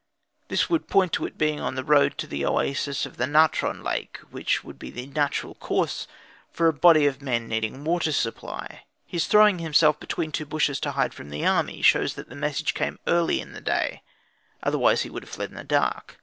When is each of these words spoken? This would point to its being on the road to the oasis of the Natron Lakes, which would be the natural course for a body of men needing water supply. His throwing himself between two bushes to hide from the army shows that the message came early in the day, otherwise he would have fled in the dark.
This 0.47 0.67
would 0.67 0.87
point 0.87 1.13
to 1.13 1.27
its 1.27 1.37
being 1.37 1.59
on 1.59 1.75
the 1.75 1.83
road 1.83 2.17
to 2.17 2.25
the 2.25 2.43
oasis 2.43 3.05
of 3.05 3.17
the 3.17 3.27
Natron 3.27 3.83
Lakes, 3.83 4.19
which 4.31 4.63
would 4.63 4.79
be 4.79 4.89
the 4.89 5.05
natural 5.05 5.53
course 5.53 6.07
for 6.51 6.67
a 6.67 6.73
body 6.73 7.05
of 7.05 7.21
men 7.21 7.47
needing 7.47 7.83
water 7.83 8.11
supply. 8.11 8.85
His 9.05 9.27
throwing 9.27 9.59
himself 9.59 9.99
between 9.99 10.31
two 10.31 10.47
bushes 10.47 10.79
to 10.79 10.91
hide 10.93 11.13
from 11.13 11.29
the 11.29 11.45
army 11.45 11.83
shows 11.83 12.15
that 12.15 12.29
the 12.29 12.35
message 12.35 12.73
came 12.73 12.97
early 13.05 13.39
in 13.41 13.51
the 13.53 13.61
day, 13.61 14.01
otherwise 14.63 15.03
he 15.03 15.09
would 15.11 15.21
have 15.21 15.29
fled 15.29 15.51
in 15.51 15.55
the 15.55 15.63
dark. 15.63 16.17